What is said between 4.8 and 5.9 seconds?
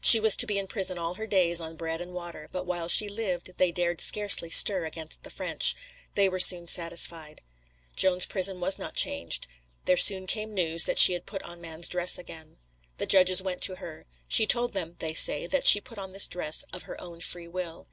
against the French.